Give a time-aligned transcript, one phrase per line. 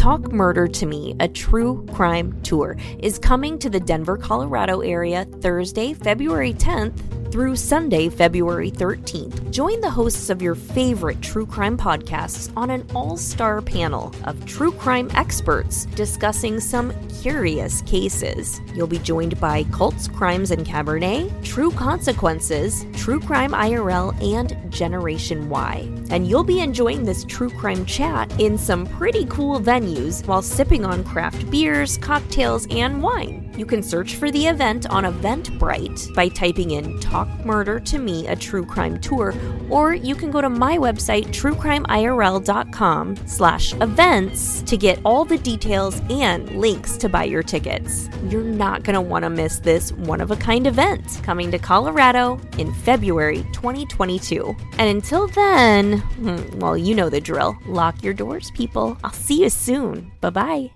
[0.00, 5.26] Talk Murder to Me, a true crime tour, is coming to the Denver, Colorado area
[5.26, 9.50] Thursday, February 10th through Sunday, February 13th.
[9.50, 14.44] Join the hosts of your favorite true crime podcasts on an all star panel of
[14.46, 18.60] true crime experts discussing some curious cases.
[18.74, 25.48] You'll be joined by Cults, Crimes, and Cabernet, True Consequences, True Crime IRL, and Generation
[25.48, 25.88] Y.
[26.10, 30.84] And you'll be enjoying this true crime chat in some pretty cool venues while sipping
[30.84, 33.49] on craft beers, cocktails, and wine.
[33.60, 38.26] You can search for the event on Eventbrite by typing in Talk Murder to Me,
[38.26, 39.34] a true crime tour,
[39.68, 46.00] or you can go to my website, truecrimeirl.com slash events to get all the details
[46.08, 48.08] and links to buy your tickets.
[48.30, 53.44] You're not going to want to miss this one-of-a-kind event coming to Colorado in February
[53.52, 54.56] 2022.
[54.78, 57.58] And until then, hmm, well, you know the drill.
[57.66, 58.96] Lock your doors, people.
[59.04, 60.12] I'll see you soon.
[60.22, 60.70] Bye-bye.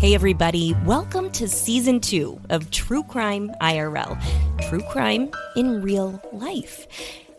[0.00, 4.18] Hey, everybody, welcome to season two of True Crime IRL
[4.66, 6.86] True Crime in Real Life.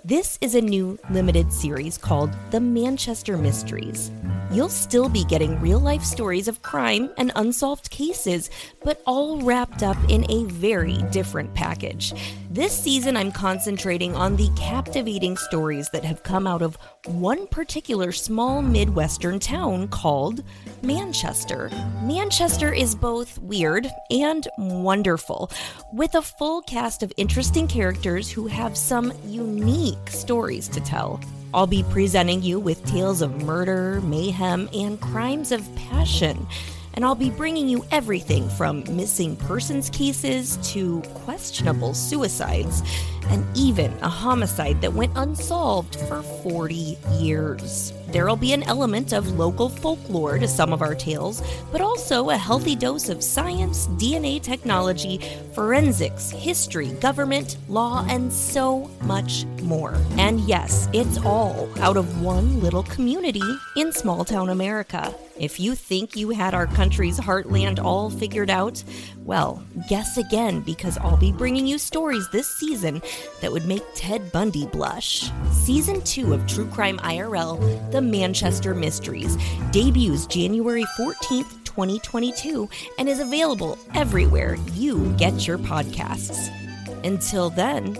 [0.05, 4.11] This is a new limited series called The Manchester Mysteries.
[4.51, 8.51] You'll still be getting real life stories of crime and unsolved cases,
[8.83, 12.13] but all wrapped up in a very different package.
[12.53, 18.11] This season, I'm concentrating on the captivating stories that have come out of one particular
[18.11, 20.43] small Midwestern town called
[20.81, 21.69] Manchester.
[22.03, 25.49] Manchester is both weird and wonderful,
[25.93, 31.21] with a full cast of interesting characters who have some unique stories to tell.
[31.53, 36.45] I'll be presenting you with tales of murder, mayhem, and crimes of passion
[36.93, 42.83] and I'll be bringing you everything from missing persons cases to questionable suicides,
[43.29, 47.93] and even a homicide that went unsolved for 40 years.
[48.11, 51.41] There'll be an element of local folklore to some of our tales,
[51.71, 55.21] but also a healthy dose of science, DNA technology,
[55.53, 59.95] forensics, history, government, law, and so much more.
[60.17, 63.41] And yes, it's all out of one little community
[63.77, 65.15] in small town America.
[65.41, 68.83] If you think you had our country's heartland all figured out,
[69.25, 73.01] well, guess again because I'll be bringing you stories this season
[73.41, 75.31] that would make Ted Bundy blush.
[75.51, 79.35] Season 2 of True Crime IRL, The Manchester Mysteries,
[79.71, 82.69] debuts January 14th, 2022,
[82.99, 86.51] and is available everywhere you get your podcasts.
[87.03, 87.97] Until then,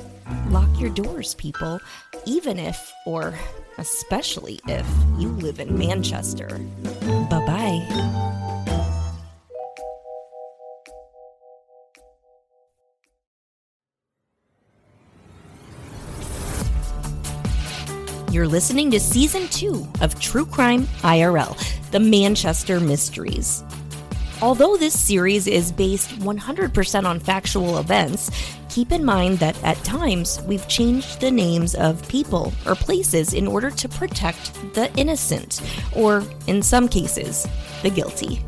[0.50, 1.80] lock your doors, people,
[2.28, 3.34] even if, or
[3.80, 4.88] especially if,
[5.18, 6.59] you live in Manchester.
[7.01, 8.12] Bye bye.
[18.31, 21.57] You're listening to season two of True Crime IRL,
[21.91, 23.63] The Manchester Mysteries.
[24.41, 28.31] Although this series is based 100% on factual events,
[28.72, 33.46] keep in mind that at times we've changed the names of people or places in
[33.46, 35.62] order to protect the innocent,
[35.94, 37.46] or in some cases,
[37.84, 38.42] the guilty.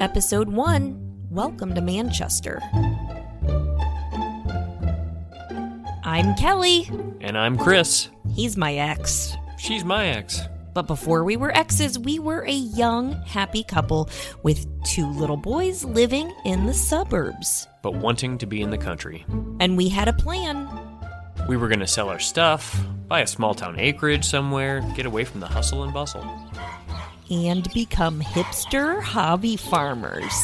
[0.00, 0.98] Episode 1
[1.30, 2.60] Welcome to Manchester.
[6.02, 7.16] I'm Kelli.
[7.20, 8.10] And I'm Chris.
[8.34, 9.36] He's my ex.
[9.58, 10.40] She's my ex.
[10.72, 14.08] But before we were exes, we were a young, happy couple
[14.42, 17.68] with two little boys living in the suburbs.
[17.82, 19.26] But wanting to be in the country.
[19.60, 20.66] And we had a plan.
[21.46, 25.24] We were going to sell our stuff, buy a small town acreage somewhere, get away
[25.24, 26.24] from the hustle and bustle.
[27.30, 30.42] And become hipster hobby farmers.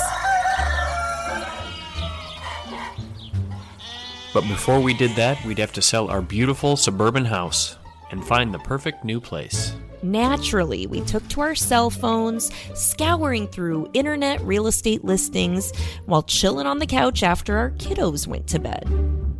[4.35, 7.78] But before we did that, we'd have to sell our beautiful suburban house
[8.11, 9.75] and find the perfect new place.
[10.03, 15.73] Naturally, we took to our cell phones, scouring through internet real estate listings
[16.07, 18.89] while chilling on the couch after our kiddos went to bed.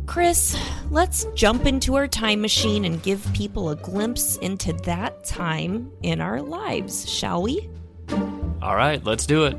[0.05, 0.57] Chris,
[0.89, 6.19] let's jump into our time machine and give people a glimpse into that time in
[6.19, 7.69] our lives, shall we?
[8.61, 9.55] All right, let's do it.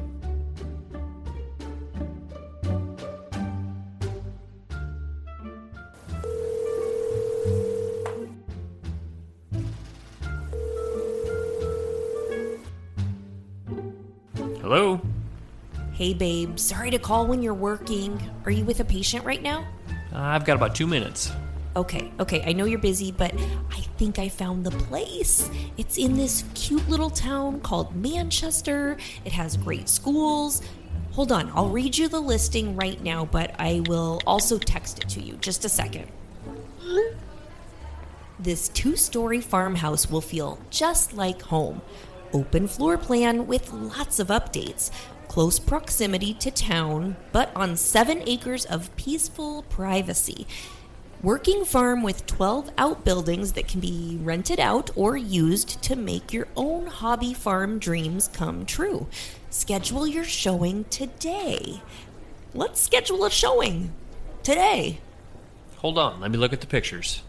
[16.01, 18.19] Hey, babe, sorry to call when you're working.
[18.47, 19.67] Are you with a patient right now?
[20.11, 21.31] Uh, I've got about two minutes.
[21.77, 23.39] Okay, okay, I know you're busy, but
[23.71, 25.51] I think I found the place.
[25.77, 28.97] It's in this cute little town called Manchester.
[29.27, 30.63] It has great schools.
[31.11, 35.09] Hold on, I'll read you the listing right now, but I will also text it
[35.11, 35.35] to you.
[35.35, 36.09] Just a second.
[38.39, 41.83] This two story farmhouse will feel just like home.
[42.33, 44.91] Open floor plan with lots of updates.
[45.31, 50.45] Close proximity to town, but on seven acres of peaceful privacy.
[51.23, 56.49] Working farm with 12 outbuildings that can be rented out or used to make your
[56.57, 59.07] own hobby farm dreams come true.
[59.51, 61.81] Schedule your showing today.
[62.53, 63.93] Let's schedule a showing
[64.43, 64.99] today.
[65.77, 67.23] Hold on, let me look at the pictures.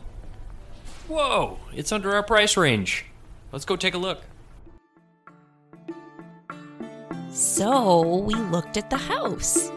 [1.07, 3.05] Whoa, it's under our price range.
[3.51, 4.23] Let's go take a look.
[7.33, 9.71] So we looked at the house.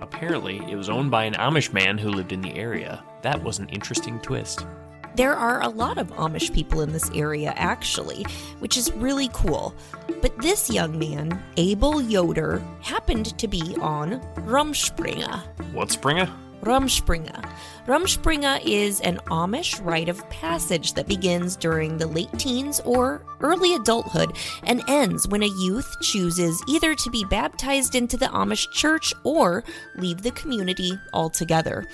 [0.00, 3.04] Apparently, it was owned by an Amish man who lived in the area.
[3.22, 4.66] That was an interesting twist.
[5.14, 8.24] There are a lot of Amish people in this area, actually,
[8.58, 9.74] which is really cool.
[10.20, 15.40] But this young man, Abel Yoder, happened to be on Rumspringa.
[15.72, 16.28] What, Springer?
[16.62, 17.52] Rumspringa.
[17.86, 23.74] Rumspringa is an Amish rite of passage that begins during the late teens or early
[23.74, 29.12] adulthood and ends when a youth chooses either to be baptized into the Amish church
[29.24, 29.64] or
[29.96, 31.84] leave the community altogether.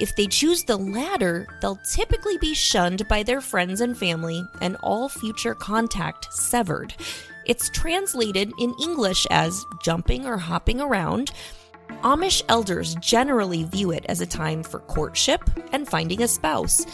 [0.00, 4.76] If they choose the latter, they'll typically be shunned by their friends and family and
[4.76, 6.94] all future contact severed.
[7.46, 11.30] It's translated in English as jumping or hopping around.
[12.02, 15.42] Amish elders generally view it as a time for courtship
[15.72, 16.84] and finding a spouse.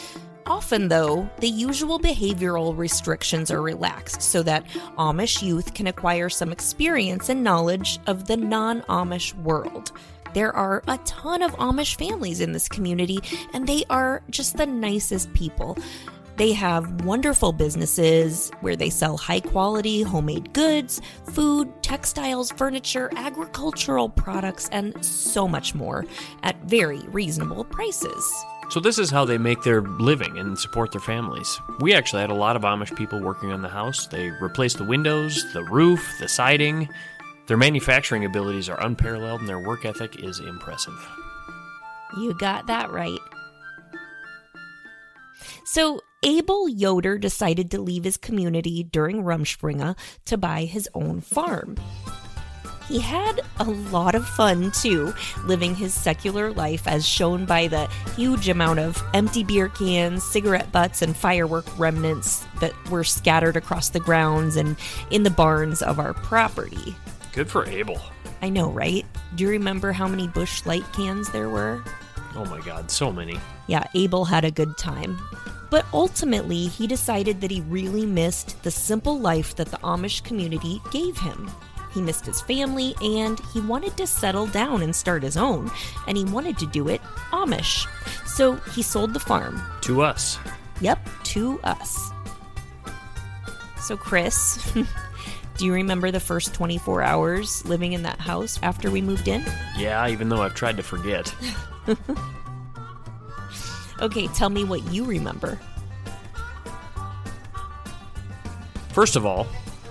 [0.47, 4.67] Often, though, the usual behavioral restrictions are relaxed so that
[4.99, 9.93] Amish youth can acquire some experience and knowledge of the non Amish world.
[10.33, 13.19] There are a ton of Amish families in this community,
[13.53, 15.77] and they are just the nicest people.
[16.41, 21.03] They have wonderful businesses where they sell high quality homemade goods,
[21.35, 26.07] food, textiles, furniture, agricultural products, and so much more
[26.43, 28.25] at very reasonable prices.
[28.71, 31.61] So, this is how they make their living and support their families.
[31.81, 34.07] We actually had a lot of Amish people working on the house.
[34.07, 36.89] They replaced the windows, the roof, the siding.
[37.49, 41.07] Their manufacturing abilities are unparalleled and their work ethic is impressive.
[42.17, 43.21] You got that right.
[45.67, 49.97] So, Abel Yoder decided to leave his community during Rumspringa
[50.27, 51.79] to buy his own farm.
[52.89, 55.15] He had a lot of fun too,
[55.47, 57.87] living his secular life as shown by the
[58.17, 63.89] huge amount of empty beer cans, cigarette butts, and firework remnants that were scattered across
[63.89, 64.77] the grounds and
[65.11, 66.95] in the barns of our property.
[67.33, 67.99] Good for Abel.
[68.43, 69.07] I know, right?
[69.37, 71.83] Do you remember how many Busch Light cans there were?
[72.35, 73.39] Oh my god, so many.
[73.69, 75.19] Yeah, Abel had a good time.
[75.71, 80.83] But ultimately, he decided that he really missed the simple life that the Amish community
[80.91, 81.51] gave him.
[81.93, 85.71] He missed his family and he wanted to settle down and start his own,
[86.07, 87.01] and he wanted to do it
[87.33, 87.87] Amish.
[88.27, 89.63] So he sold the farm.
[89.83, 90.39] To us.
[90.81, 92.11] Yep, to us.
[93.81, 94.73] So, Chris,
[95.57, 99.45] do you remember the first 24 hours living in that house after we moved in?
[99.77, 101.35] Yeah, even though I've tried to forget.
[104.01, 105.59] Okay, tell me what you remember.
[108.93, 109.47] First of all,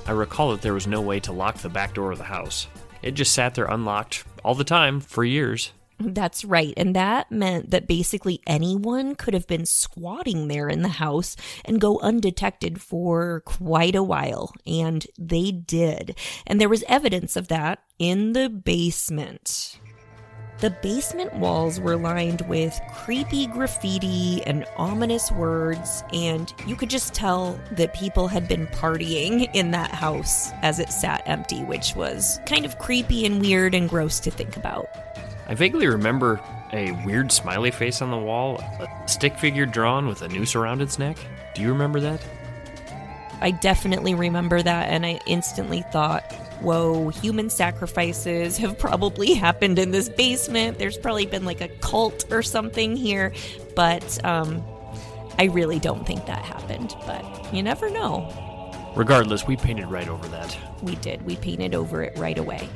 [0.08, 2.68] I recall that there was no way to lock the back door of the house.
[3.02, 5.72] It just sat there unlocked all the time for years.
[6.00, 6.74] That's right.
[6.78, 11.82] And that meant that basically anyone could have been squatting there in the house and
[11.82, 14.54] go undetected for quite a while.
[14.66, 16.18] And they did.
[16.48, 19.78] And there was evidence of that in the basement.
[20.60, 27.14] The basement walls were lined with creepy graffiti and ominous words, and you could just
[27.14, 32.42] tell that people had been partying in that house as it sat empty, which was
[32.46, 34.90] kind of creepy and weird and gross to think about.
[35.48, 36.42] I vaguely remember
[36.74, 40.82] a weird smiley face on the wall, a stick figure drawn with a noose around
[40.82, 41.18] its neck.
[41.56, 42.22] Do you remember that?
[43.40, 46.26] I definitely remember that, and I instantly thought,
[46.62, 50.78] whoa, human sacrifices have probably happened in this basement.
[50.78, 53.34] There's probably been like a cult or something here,
[53.76, 54.64] but um,
[55.38, 58.34] I really don't think that happened, but you never know.
[58.96, 60.58] Regardless, we painted right over that.
[60.82, 61.22] We did.
[61.26, 62.68] We painted over it right away.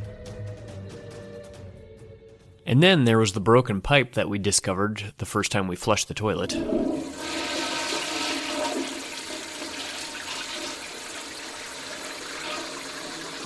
[2.65, 6.07] And then there was the broken pipe that we discovered the first time we flushed
[6.07, 6.55] the toilet.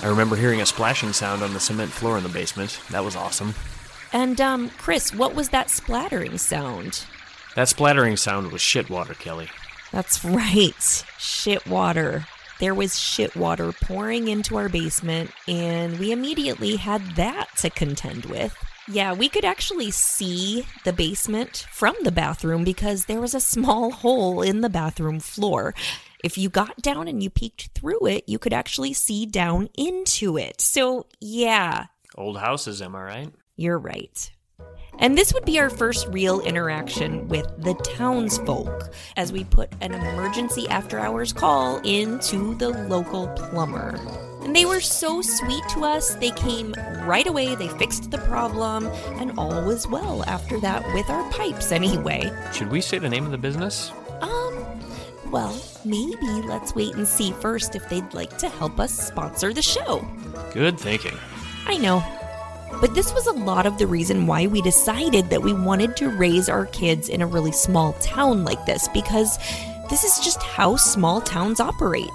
[0.02, 2.80] I remember hearing a splashing sound on the cement floor in the basement.
[2.90, 3.54] That was awesome.
[4.12, 7.04] And, um, Chris, what was that splattering sound?
[7.56, 9.48] That splattering sound was shit water, Kelli.
[9.90, 11.04] That's right.
[11.18, 12.26] Shit water.
[12.60, 18.26] There was shit water pouring into our basement, and we immediately had that to contend
[18.26, 18.56] with.
[18.90, 23.90] Yeah, we could actually see the basement from the bathroom because there was a small
[24.02, 25.74] hole in the bathroom floor.
[26.24, 30.36] If you got down and you peeked through it, you could actually see down into
[30.36, 30.60] it.
[30.60, 33.32] So, yeah, Old houses, am I right?
[33.56, 34.30] you're right.
[35.00, 39.94] And this would be our first real interaction with the townsfolk as we put an
[39.94, 43.94] emergency after hours call into the local plumber.
[44.42, 46.14] And they were so sweet to us.
[46.16, 46.72] They came
[47.04, 48.86] right away, they fixed the problem,
[49.20, 52.32] and all was well after that with our pipes, anyway.
[52.52, 53.92] Should we say the name of the business?
[54.20, 54.57] Um,
[55.30, 59.62] well, maybe let's wait and see first if they'd like to help us sponsor the
[59.62, 60.06] show.
[60.52, 61.16] Good thinking.
[61.66, 62.02] I know.
[62.80, 66.10] But this was a lot of the reason why we decided that we wanted to
[66.10, 69.38] raise our kids in a really small town like this because
[69.90, 72.08] this is just how small towns operate.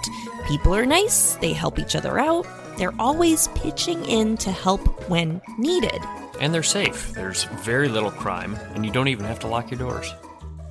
[0.47, 2.45] People are nice, they help each other out,
[2.77, 5.99] they're always pitching in to help when needed.
[6.39, 7.11] And they're safe.
[7.13, 10.13] There's very little crime, and you don't even have to lock your doors.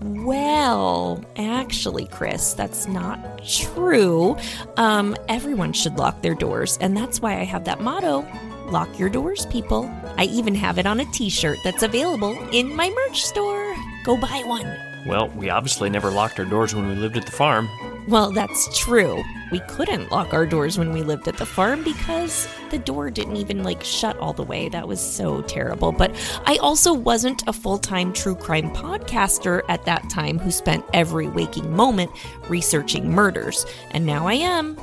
[0.02, 4.36] Well, actually, Chris, that's not true.
[4.76, 8.26] Um, everyone should lock their doors, and that's why I have that motto
[8.72, 9.88] lock your doors, people.
[10.16, 13.76] I even have it on a t shirt that's available in my merch store.
[14.04, 14.66] Go buy one.
[15.06, 17.68] Well, we obviously never locked our doors when we lived at the farm.
[18.08, 19.22] Well, that's true.
[19.52, 23.36] We couldn't lock our doors when we lived at the farm because the door didn't
[23.36, 24.68] even like shut all the way.
[24.68, 25.92] That was so terrible.
[25.92, 26.12] But
[26.46, 31.28] I also wasn't a full time true crime podcaster at that time who spent every
[31.28, 32.10] waking moment
[32.48, 33.64] researching murders.
[33.92, 34.76] And now I am.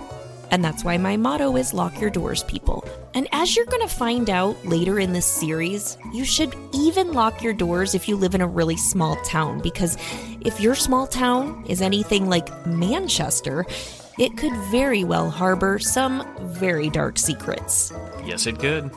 [0.51, 2.87] And that's why my motto is lock your doors, people.
[3.13, 7.43] And as you're going to find out later in this series, you should even lock
[7.43, 9.59] your doors if you live in a really small town.
[9.61, 9.97] Because
[10.41, 13.65] if your small town is anything like Manchester,
[14.17, 17.93] it could very well harbor some very dark secrets.
[18.25, 18.91] Yes, it could.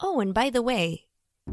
[0.00, 1.06] Oh, and by the way,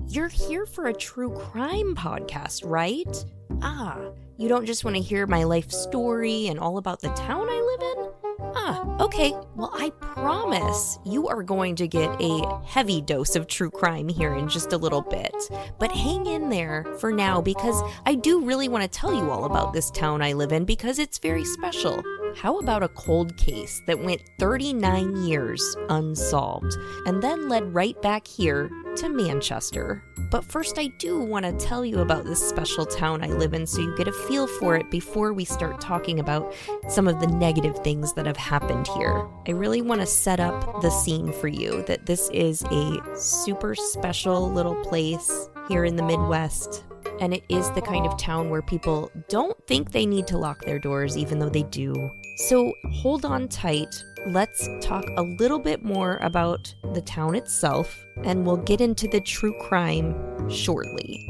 [0.07, 3.25] you're here for a true crime podcast, right?
[3.61, 3.97] Ah,
[4.41, 7.61] you don't just want to hear my life story and all about the town I
[7.61, 8.11] live in?
[8.55, 9.35] Ah, okay.
[9.55, 14.33] Well, I promise you are going to get a heavy dose of true crime here
[14.33, 15.35] in just a little bit.
[15.77, 19.45] But hang in there for now because I do really want to tell you all
[19.45, 22.03] about this town I live in because it's very special.
[22.35, 28.27] How about a cold case that went 39 years unsolved and then led right back
[28.27, 30.03] here to Manchester?
[30.31, 33.67] But first, I do want to tell you about this special town I live in
[33.67, 36.53] so you get a feel for it before we start talking about
[36.87, 39.27] some of the negative things that have happened here.
[39.47, 43.75] I really want to set up the scene for you that this is a super
[43.75, 46.85] special little place here in the Midwest.
[47.21, 50.65] And it is the kind of town where people don't think they need to lock
[50.65, 52.11] their doors, even though they do.
[52.47, 54.03] So hold on tight.
[54.25, 59.21] Let's talk a little bit more about the town itself, and we'll get into the
[59.21, 61.29] true crime shortly.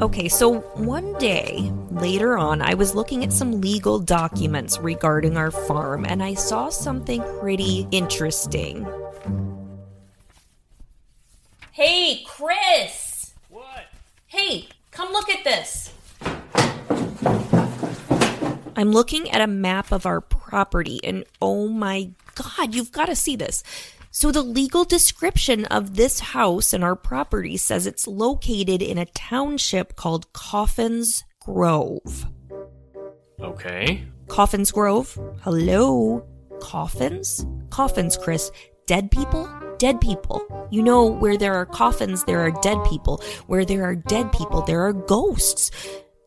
[0.00, 5.50] Okay, so one day later on, I was looking at some legal documents regarding our
[5.50, 8.86] farm and I saw something pretty interesting.
[11.72, 13.34] Hey, Chris!
[13.48, 13.86] What?
[14.28, 15.92] Hey, come look at this.
[18.76, 23.16] I'm looking at a map of our property, and oh my god, you've got to
[23.16, 23.64] see this.
[24.20, 29.06] So, the legal description of this house and our property says it's located in a
[29.06, 32.26] township called Coffins Grove.
[33.40, 34.04] Okay.
[34.26, 35.16] Coffins Grove?
[35.42, 36.26] Hello?
[36.60, 37.46] Coffins?
[37.70, 38.50] Coffins, Chris.
[38.86, 39.48] Dead people?
[39.78, 40.42] Dead people.
[40.72, 43.22] You know, where there are coffins, there are dead people.
[43.46, 45.70] Where there are dead people, there are ghosts.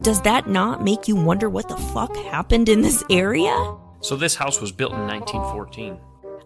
[0.02, 3.52] Does that not make you wonder what the fuck happened in this area?
[4.00, 6.00] So this house was built in 1914.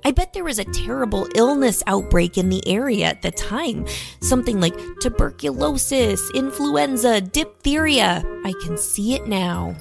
[0.05, 3.88] I bet there was a terrible illness outbreak in the area at the time.
[4.21, 8.24] Something like tuberculosis, influenza, diphtheria.
[8.45, 9.75] I can see it now.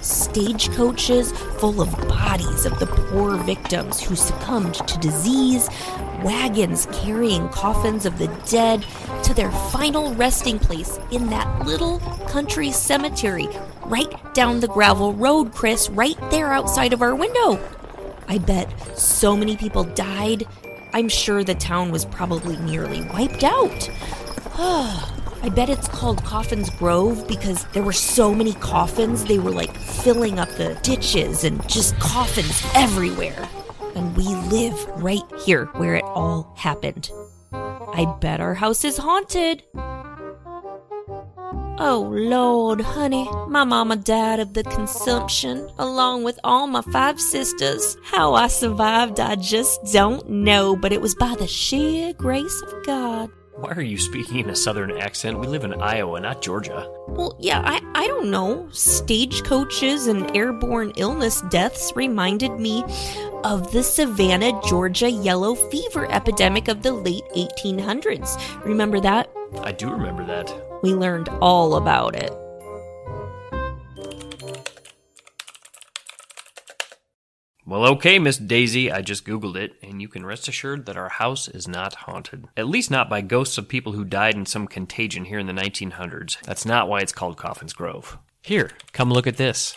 [0.00, 5.68] Stagecoaches full of bodies of the poor victims who succumbed to disease,
[6.22, 8.86] wagons carrying coffins of the dead
[9.22, 13.48] to their final resting place in that little country cemetery
[13.84, 17.60] right down the gravel road, Chris, right there outside of our window.
[18.28, 20.46] I bet so many people died.
[20.92, 23.90] I'm sure the town was probably nearly wiped out.
[25.42, 29.76] I bet it's called Coffin's Grove because there were so many coffins, they were like
[29.76, 33.48] filling up the ditches and just coffins everywhere.
[33.94, 37.10] And we live right here where it all happened.
[37.52, 39.62] I bet our house is haunted.
[41.78, 47.98] Oh Lord, honey, my mama died of the consumption along with all my five sisters.
[48.02, 52.86] How I survived, I just don't know, but it was by the sheer grace of
[52.86, 53.30] God.
[53.56, 55.38] Why are you speaking in a southern accent?
[55.38, 56.90] We live in Iowa, not Georgia.
[57.08, 58.68] Well, yeah, I, I don't know.
[58.70, 62.84] Stagecoaches and airborne illness deaths reminded me
[63.44, 68.64] of the Savannah, Georgia yellow fever epidemic of the late 1800s.
[68.64, 69.30] Remember that?
[69.62, 70.65] I do remember that.
[70.82, 72.32] We learned all about it.
[77.68, 81.08] Well, okay, Miss Daisy, I just Googled it, and you can rest assured that our
[81.08, 82.46] house is not haunted.
[82.56, 85.52] At least not by ghosts of people who died in some contagion here in the
[85.52, 86.40] 1900s.
[86.42, 88.18] That's not why it's called Coffin's Grove.
[88.40, 89.76] Here, come look at this.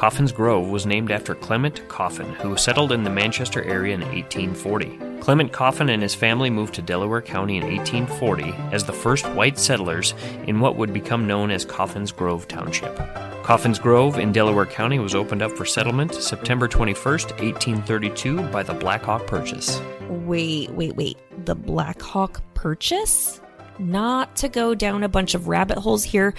[0.00, 5.20] Coffin's Grove was named after Clement Coffin, who settled in the Manchester area in 1840.
[5.20, 9.58] Clement Coffin and his family moved to Delaware County in 1840 as the first white
[9.58, 10.14] settlers
[10.46, 12.96] in what would become known as Coffin's Grove Township.
[13.42, 18.72] Coffin's Grove in Delaware County was opened up for settlement September 21, 1832, by the
[18.72, 19.82] Black Hawk Purchase.
[20.08, 21.18] Wait, wait, wait.
[21.44, 23.42] The Black Hawk Purchase?
[23.78, 26.32] Not to go down a bunch of rabbit holes here,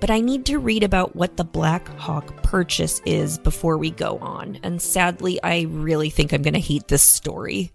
[0.00, 4.18] but I need to read about what the Black Hawk Purchase is before we go
[4.18, 4.58] on.
[4.62, 7.72] And sadly, I really think I'm going to hate this story.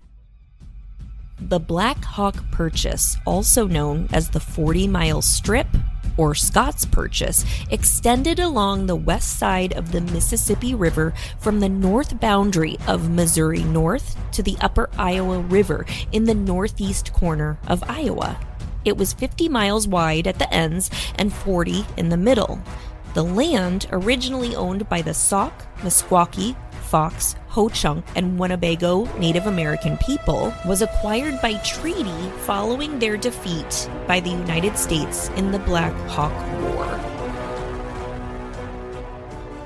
[1.39, 5.67] The Black Hawk Purchase, also known as the 40 Mile Strip
[6.15, 12.19] or Scott's Purchase, extended along the west side of the Mississippi River from the north
[12.19, 18.39] boundary of Missouri North to the upper Iowa River in the northeast corner of Iowa.
[18.85, 22.61] It was 50 miles wide at the ends and 40 in the middle.
[23.13, 30.53] The land, originally owned by the Sauk, Meskwaki, Fox, Ho-Chunk, and Winnebago Native American people,
[30.65, 36.33] was acquired by treaty following their defeat by the United States in the Black Hawk
[36.61, 36.99] War.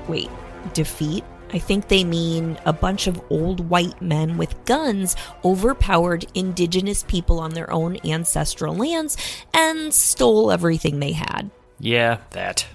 [0.08, 0.30] Wait,
[0.74, 1.24] defeat?
[1.50, 7.40] I think they mean a bunch of old white men with guns overpowered indigenous people
[7.40, 9.16] on their own ancestral lands
[9.54, 11.50] and stole everything they had.
[11.78, 12.66] Yeah, that.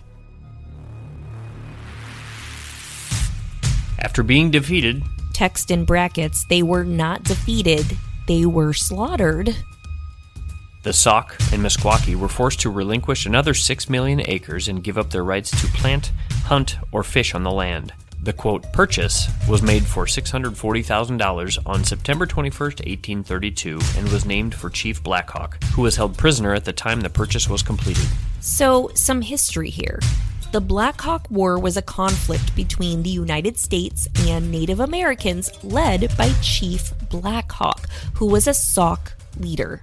[3.99, 7.85] After being defeated, Text in brackets, they were not defeated,
[8.27, 9.55] they were slaughtered.
[10.83, 15.09] the Sauk and Meskwaki were forced to relinquish another 6 million acres and give up
[15.09, 16.11] their rights to plant,
[16.45, 17.93] hunt, or fish on the land.
[18.23, 24.69] The quote purchase was made for $640,000 on September 21, 1832, and was named for
[24.69, 28.05] Chief Blackhawk, who was held prisoner at the time the purchase was completed.
[28.39, 29.99] So, some history here.
[30.53, 36.15] The Black Hawk War was a conflict between the United States and Native Americans led
[36.17, 39.81] by Chief Black Hawk, who was a Sauk leader.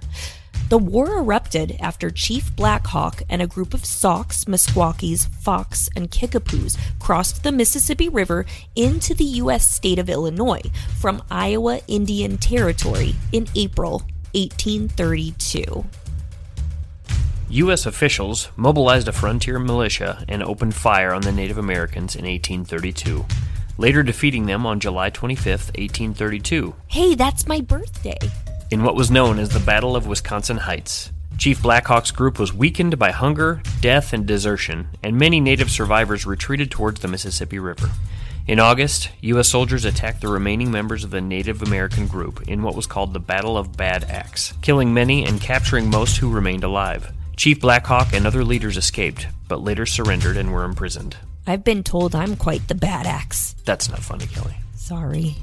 [0.71, 6.09] The war erupted after Chief Black Hawk and a group of Sauks, Meskwakis, Fox, and
[6.09, 9.69] Kickapoos crossed the Mississippi River into the U.S.
[9.69, 10.61] state of Illinois
[10.97, 14.03] from Iowa Indian Territory in April
[14.33, 15.83] 1832.
[17.49, 17.85] U.S.
[17.85, 23.25] officials mobilized a frontier militia and opened fire on the Native Americans in 1832,
[23.77, 28.17] later defeating them on July 25, 1832, Hey, that's my birthday.
[28.71, 31.11] In what was known as the Battle of Wisconsin Heights.
[31.37, 36.71] Chief Blackhawk's group was weakened by hunger, death, and desertion, and many native survivors retreated
[36.71, 37.89] towards the Mississippi River.
[38.47, 39.49] In August, U.S.
[39.49, 43.19] soldiers attacked the remaining members of the Native American group in what was called the
[43.19, 47.11] Battle of Bad Axe, killing many and capturing most who remained alive.
[47.35, 51.17] Chief Blackhawk and other leaders escaped, but later surrendered and were imprisoned.
[51.45, 53.53] I've been told I'm quite the bad axe.
[53.65, 54.55] That's not funny, Kelli.
[54.75, 55.35] Sorry.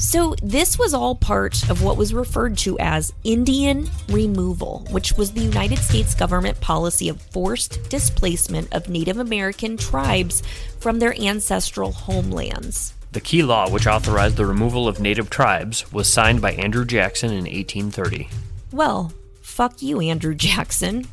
[0.00, 5.32] So, this was all part of what was referred to as Indian removal, which was
[5.32, 10.42] the United States government policy of forced displacement of Native American tribes
[10.78, 12.94] from their ancestral homelands.
[13.12, 17.28] The key law which authorized the removal of native tribes was signed by Andrew Jackson
[17.28, 18.30] in 1830.
[18.72, 21.08] Well, fuck you, Andrew Jackson.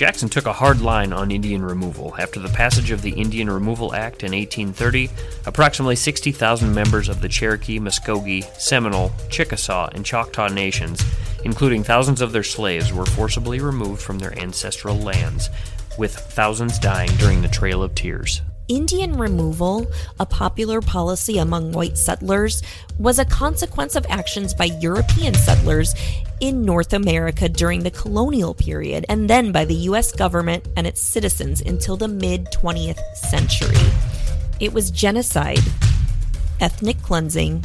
[0.00, 2.14] Jackson took a hard line on Indian removal.
[2.18, 5.10] After the passage of the Indian Removal Act in 1830,
[5.44, 11.04] approximately 60,000 members of the Cherokee, Muskogee, Seminole, Chickasaw, and Choctaw nations,
[11.44, 15.50] including thousands of their slaves, were forcibly removed from their ancestral lands,
[15.98, 18.40] with thousands dying during the Trail of Tears.
[18.70, 22.62] Indian removal, a popular policy among white settlers,
[23.00, 25.92] was a consequence of actions by European settlers
[26.40, 31.02] in North America during the colonial period and then by the US government and its
[31.02, 33.90] citizens until the mid 20th century.
[34.60, 35.64] It was genocide,
[36.60, 37.64] ethnic cleansing,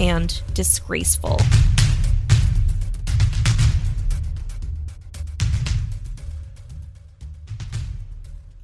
[0.00, 1.38] and disgraceful.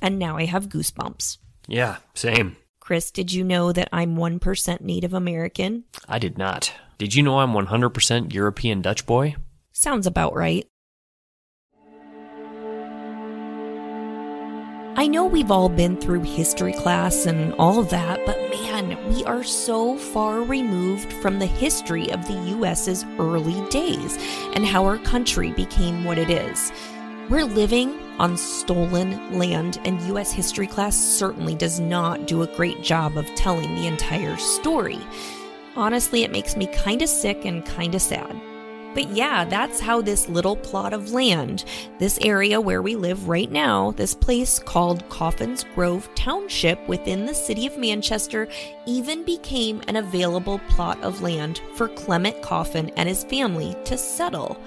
[0.01, 1.39] And now I have goosebumps.
[1.73, 2.57] Yeah, same.
[2.81, 5.85] Chris, did you know that I'm 1% Native American?
[6.07, 6.71] I did not.
[6.99, 9.37] Did you know I'm 100% European Dutch boy?
[9.73, 10.67] Sounds about right.
[14.97, 19.25] I know we've all been through history class and all of that, but man, we
[19.25, 24.19] are so far removed from the history of the US's early days
[24.55, 26.71] and how our country became what it is.
[27.31, 32.83] We're living on stolen land, and US history class certainly does not do a great
[32.83, 34.99] job of telling the entire story.
[35.77, 38.41] Honestly, it makes me kinda sick and kinda sad.
[38.95, 41.65] But yeah, that's how this little plot of land,
[41.99, 47.35] this area where we live right now, this place called Coffin's Grove Township within the
[47.35, 48.49] city of Manchester,
[48.87, 54.59] even became an available plot of land for Clement Coffin and his family to settle.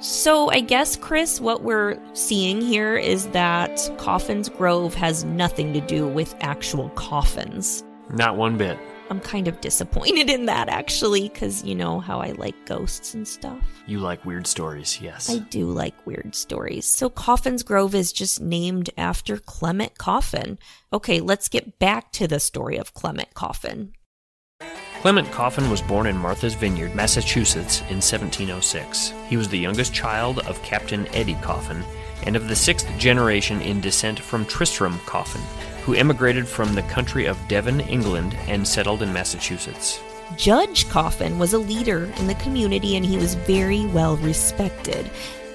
[0.00, 5.80] So, I guess, Chris, what we're seeing here is that Coffin's Grove has nothing to
[5.80, 7.82] do with actual coffins.
[8.10, 8.78] Not one bit.
[9.10, 13.26] I'm kind of disappointed in that actually, because you know how I like ghosts and
[13.26, 13.58] stuff.
[13.86, 15.28] You like weird stories, yes.
[15.30, 16.84] I do like weird stories.
[16.84, 20.58] So Coffin's Grove is just named after Clement Coffin.
[20.92, 23.94] Okay, let's get back to the story of Clement Coffin.
[25.00, 29.14] Clement Coffin was born in Martha's Vineyard, Massachusetts in 1706.
[29.28, 31.84] He was the youngest child of Captain Eddie Coffin
[32.24, 35.40] and of the sixth generation in descent from Tristram Coffin,
[35.84, 40.00] who emigrated from the country of Devon, England, and settled in Massachusetts.
[40.36, 45.08] Judge Coffin was a leader in the community and he was very well respected.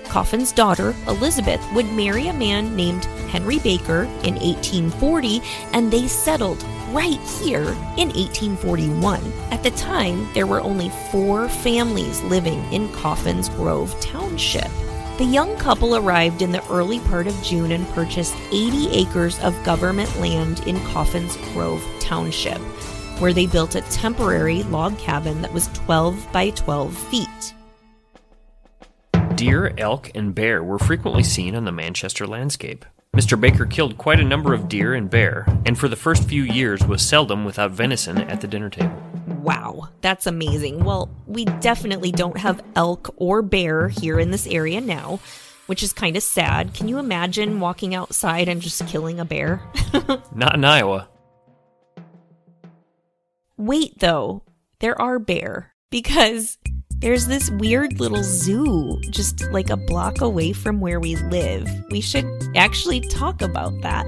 [0.05, 5.41] Coffin's daughter, Elizabeth, would marry a man named Henry Baker in 1840,
[5.73, 9.33] and they settled right here in 1841.
[9.51, 14.69] At the time, there were only four families living in Coffin's Grove Township.
[15.17, 19.63] The young couple arrived in the early part of June and purchased 80 acres of
[19.63, 22.59] government land in Coffin's Grove Township,
[23.19, 27.27] where they built a temporary log cabin that was 12 by 12 feet.
[29.43, 32.85] Deer, elk, and bear were frequently seen on the Manchester landscape.
[33.13, 33.37] Mr.
[33.37, 36.85] Baker killed quite a number of deer and bear, and for the first few years
[36.85, 38.97] was seldom without venison at the dinner table.
[39.41, 40.85] Wow, that's amazing.
[40.85, 45.19] Well, we definitely don't have elk or bear here in this area now,
[45.65, 46.73] which is kind of sad.
[46.73, 49.61] Can you imagine walking outside and just killing a bear?
[50.33, 51.09] Not in Iowa.
[53.57, 54.43] Wait, though,
[54.79, 56.57] there are bear because
[57.03, 61.69] there's this weird little zoo just like a block away from where we live.
[61.91, 64.07] We should actually talk about that.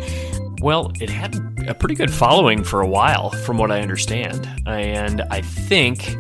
[0.62, 1.36] Well, it had
[1.67, 4.47] a pretty good following for a while, from what I understand.
[4.65, 6.15] And I think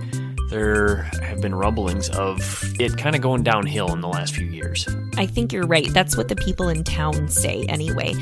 [0.49, 4.85] there have been rumblings of it kind of going downhill in the last few years.
[5.15, 5.87] I think you're right.
[5.93, 8.13] That's what the people in town say, anyway.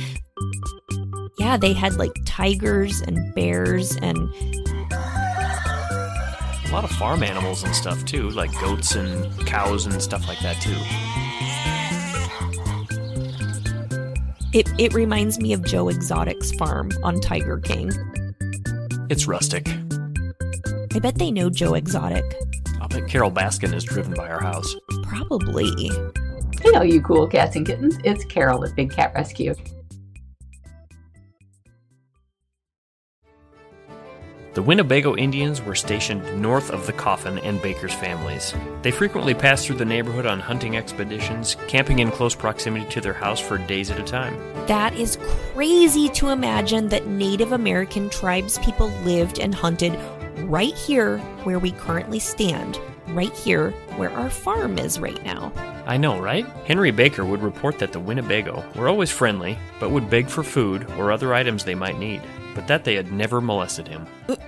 [1.39, 4.31] Yeah, they had like tigers and bears and
[6.73, 10.39] A lot of farm animals and stuff too, like goats and cows and stuff like
[10.39, 10.73] that too.
[14.57, 17.91] it, it reminds me of Joe Exotic's farm on Tiger King.
[19.11, 19.67] It's rustic.
[20.95, 22.23] I bet they know Joe Exotic.
[22.81, 24.75] I'll bet Carole Baskin is driven by our house.
[25.03, 25.91] Probably.
[26.59, 27.99] Hello, you cool cats and kittens.
[28.03, 29.53] It's Carol with Big Cat Rescue.
[34.53, 38.53] The Winnebago Indians were stationed north of the Coffin and Baker's families.
[38.83, 43.13] They frequently passed through the neighborhood on hunting expeditions, camping in close proximity to their
[43.13, 44.37] house for days at a time.
[44.67, 45.17] That is
[45.53, 49.97] crazy to imagine that Native American tribes people lived and hunted
[50.43, 55.51] right here where we currently stand, right here where our farm is right now.
[55.87, 56.45] I know, right?
[56.65, 60.87] Henry Baker would report that the Winnebago were always friendly, but would beg for food
[60.91, 62.21] or other items they might need,
[62.55, 64.05] but that they had never molested him.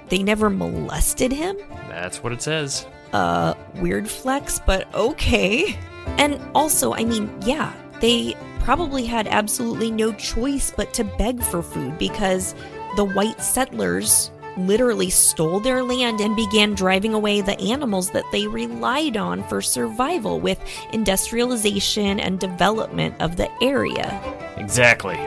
[0.10, 1.58] They never molested him?
[1.90, 2.86] That's what it says.
[3.14, 5.78] uh weird flex, but okay.
[6.18, 11.62] And also, I mean, yeah, they probably had absolutely no choice but to beg for
[11.62, 12.56] food because
[12.96, 18.48] the white settlers literally stole their land and began driving away the animals that they
[18.48, 20.60] relied on for survival with
[20.94, 24.22] industrialization and development of the area.
[24.58, 25.18] Exactly.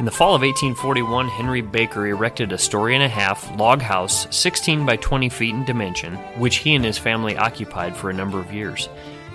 [0.00, 4.26] In the fall of 1841, Henry Baker erected a story and a half log house,
[4.34, 8.40] 16 by 20 feet in dimension, which he and his family occupied for a number
[8.40, 8.86] of years.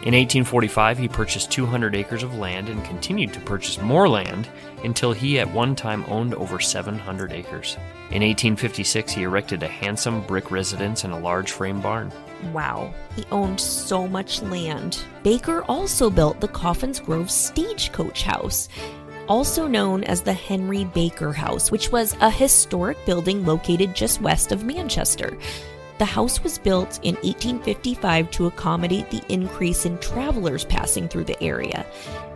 [0.05, 4.49] In 1845, he purchased 200 acres of land and continued to purchase more land
[4.83, 7.75] until he at one time owned over 700 acres.
[8.09, 12.11] In 1856, he erected a handsome brick residence and a large frame barn.
[12.53, 14.99] Wow, he owned so much land.
[15.21, 18.67] Baker also built the Coffins Grove Stagecoach House,
[19.27, 24.51] also known as the Henry Baker House, which was a historic building located just west
[24.51, 25.37] of Manchester.
[25.97, 31.41] The house was built in 1855 to accommodate the increase in travelers passing through the
[31.41, 31.85] area.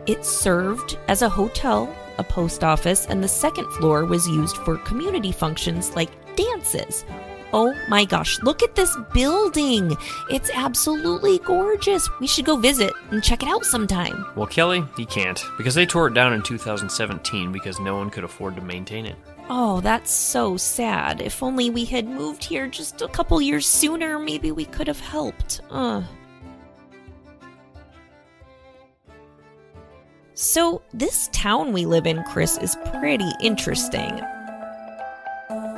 [0.08, 4.78] It served as a hotel, a post office, and the second floor was used for
[4.78, 7.04] community functions like dances.
[7.52, 9.98] Oh my gosh, look at this building!
[10.30, 12.08] It's absolutely gorgeous.
[12.20, 14.26] We should go visit and check it out sometime.
[14.36, 18.24] Well, Kelli, he can't, because they tore it down in 2017 because no one could
[18.24, 19.16] afford to maintain it.
[19.50, 21.22] Oh, that's so sad.
[21.22, 25.00] If only we had moved here just a couple years sooner, maybe we could have
[25.00, 25.62] helped.
[25.72, 26.04] Ugh.
[30.36, 34.22] So, this town we live in, Chris, is pretty interesting.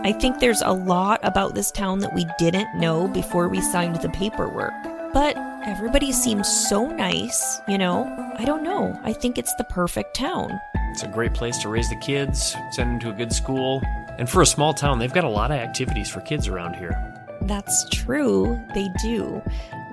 [0.04, 3.98] I think there's a lot about this town that we didn't know before we signed
[3.98, 4.74] the paperwork.
[5.14, 8.34] But everybody seems so nice, you know?
[8.40, 9.00] I don't know.
[9.04, 10.60] I think it's the perfect town.
[10.90, 13.84] It's a great place to raise the kids, send them to a good school.
[14.18, 16.98] And for a small town, they've got a lot of activities for kids around here.
[17.44, 19.40] That's true, they do.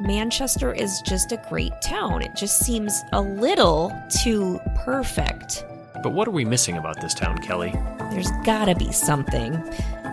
[0.00, 2.22] Manchester is just a great town.
[2.22, 3.92] It just seems a little
[4.22, 5.66] too perfect.
[6.02, 7.72] But what are we missing about this town, Kelli?
[8.10, 9.52] There's gotta be something.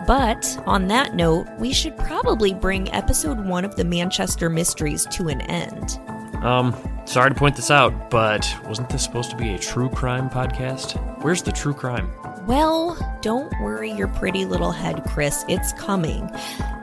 [0.06, 5.28] But on that note, we should probably bring episode one of the Manchester Mysteries to
[5.28, 5.98] an end.
[6.44, 10.30] Um, sorry to point this out, but wasn't this supposed to be a true crime
[10.30, 10.94] podcast?
[11.22, 12.10] Where's the true crime?
[12.46, 15.44] Well, don't worry your pretty little head, Chris.
[15.48, 16.30] It's coming.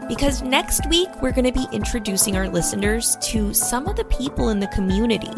[0.10, 4.50] Because next week, we're going to be introducing our listeners to some of the people
[4.50, 5.32] in the community.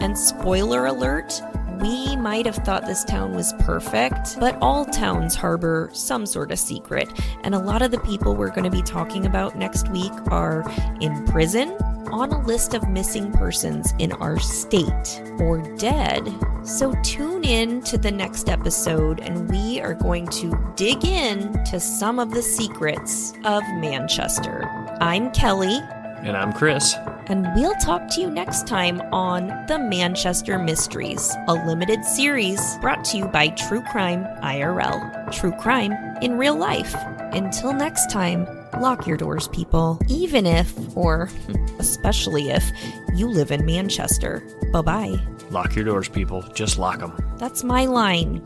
[0.00, 1.40] And spoiler alert,
[1.82, 6.58] we might have thought this town was perfect, but all towns harbor some sort of
[6.60, 7.12] secret.
[7.42, 10.64] And a lot of the people we're going to be talking about next week are
[11.00, 11.70] in prison,
[12.12, 16.32] on a list of missing persons in our state, or dead.
[16.62, 21.80] So tune in to the next episode, and we are going to dig in to
[21.80, 24.68] some of the secrets of Manchester.
[25.00, 26.01] I'm Kelli.
[26.22, 26.94] And I'm Chris.
[27.26, 33.04] And we'll talk to you next time on The Manchester Mysteries, a limited series brought
[33.06, 35.32] to you by True Crime IRL.
[35.32, 36.94] True crime in real life.
[37.32, 38.46] Until next time,
[38.80, 39.98] lock your doors, people.
[40.08, 41.28] Even if, or
[41.80, 42.70] especially if,
[43.14, 44.44] you live in Manchester.
[44.72, 45.20] Bye bye.
[45.50, 46.42] Lock your doors, people.
[46.54, 47.16] Just lock them.
[47.38, 48.42] That's my line.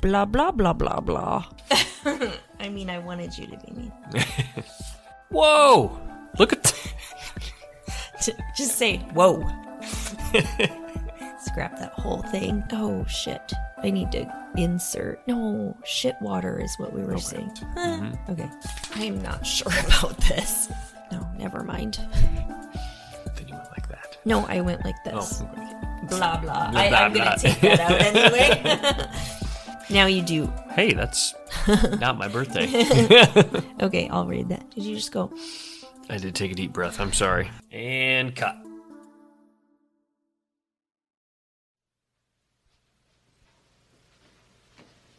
[0.00, 1.44] Blah, blah, blah, blah, blah.
[2.60, 3.92] I mean, I wanted you to be mean.
[5.30, 5.98] Whoa!
[6.38, 6.72] Look at.
[8.56, 9.40] Just say, whoa.
[11.44, 12.62] Scrap that whole thing.
[12.72, 13.52] Oh, shit.
[13.82, 15.20] I need to insert.
[15.28, 17.50] No, shit water is what we were saying.
[17.76, 18.12] Mm-hmm.
[18.14, 18.50] Huh, Okay.
[18.94, 20.70] I'm not sure about this.
[21.12, 21.98] No, never mind.
[23.36, 24.16] Then you went like that.
[24.24, 25.42] No, I went like this.
[25.42, 25.72] Oh, okay.
[26.08, 26.70] Blah, blah.
[26.70, 29.06] Blah, I, I'm going to take that out anyway.
[29.90, 30.52] Now you do.
[30.72, 31.34] Hey, that's
[32.00, 32.66] not my birthday.
[33.80, 34.70] Okay, I'll read that.
[34.70, 35.30] Did you just go?
[36.08, 37.00] I did take a deep breath.
[37.00, 37.50] I'm sorry.
[37.70, 38.56] And cut.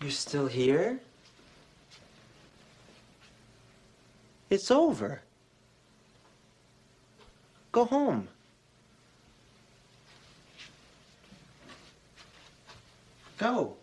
[0.02, 1.00] You're still here?
[4.50, 5.22] It's over.
[7.72, 8.28] Go home.
[13.38, 13.76] Go.